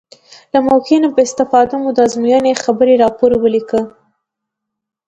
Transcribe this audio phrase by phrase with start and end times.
[0.53, 3.81] له موقع نه په استفادې مو د ازموینې خبري راپور ولیکه.